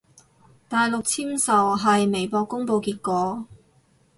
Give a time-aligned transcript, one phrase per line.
[0.67, 3.45] 大陸簽售喺微博公佈結果